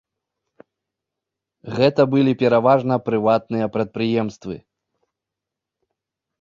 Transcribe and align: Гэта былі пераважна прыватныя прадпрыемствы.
Гэта 1.81 2.01
былі 2.15 2.33
пераважна 2.41 2.95
прыватныя 3.11 3.65
прадпрыемствы. 3.79 4.55